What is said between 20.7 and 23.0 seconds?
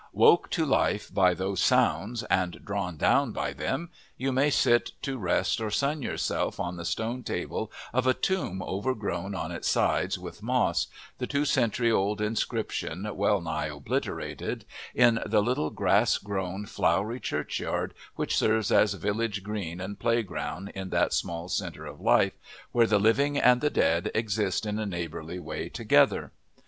in that small centre of life, where the